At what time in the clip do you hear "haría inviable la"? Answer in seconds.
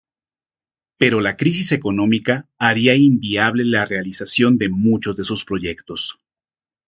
2.57-3.85